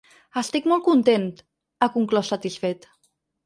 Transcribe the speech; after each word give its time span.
Estic 0.41 0.69
molt 0.71 0.83
content, 0.87 1.29
ha 1.87 1.91
conclòs 1.99 2.35
satisfet. 2.37 2.93